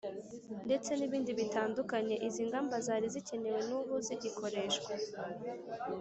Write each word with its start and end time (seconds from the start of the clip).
ndetse 0.65 0.89
n’ 0.95 1.01
ibindi 1.07 1.31
bitandukanye. 1.39 2.15
izi 2.27 2.41
ngamba 2.47 2.75
zari 2.85 3.05
zikenewe 3.13 3.59
n’ 3.69 3.71
ubu 3.79 3.93
zigikoreshwa 4.05 4.91